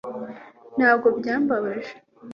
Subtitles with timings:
[0.77, 1.91] ntabwo byambabaje